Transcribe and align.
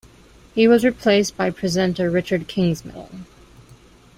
He 0.55 0.67
was 0.67 0.83
replaced 0.83 1.37
by 1.37 1.51
presenter 1.51 2.09
Richard 2.09 2.47
Kingsmill. 2.47 3.07